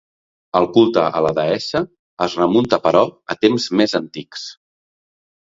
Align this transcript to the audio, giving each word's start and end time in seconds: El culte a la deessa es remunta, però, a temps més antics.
El 0.59 0.63
culte 0.77 1.03
a 1.19 1.21
la 1.25 1.33
deessa 1.39 1.81
es 2.27 2.39
remunta, 2.41 2.81
però, 2.87 3.05
a 3.35 3.37
temps 3.45 3.69
més 3.83 3.95
antics. 4.01 4.49